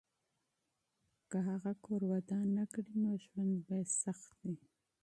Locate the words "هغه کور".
1.49-2.01